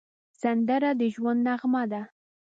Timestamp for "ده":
1.91-2.01